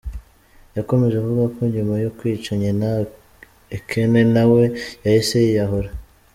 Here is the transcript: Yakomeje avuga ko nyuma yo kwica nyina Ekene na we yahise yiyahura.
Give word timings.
Yakomeje 0.77 1.15
avuga 1.17 1.43
ko 1.55 1.61
nyuma 1.73 1.93
yo 2.03 2.09
kwica 2.17 2.51
nyina 2.61 2.87
Ekene 3.77 4.21
na 4.33 4.43
we 4.51 4.63
yahise 5.03 5.35
yiyahura. 5.45 5.89